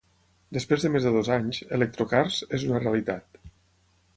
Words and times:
Després 0.55 0.85
de 0.85 0.89
més 0.93 1.05
de 1.07 1.11
dos 1.17 1.29
anys, 1.35 1.59
Electrokars, 1.77 2.41
és 2.59 2.67
una 2.71 2.81
realitat. 2.85 3.43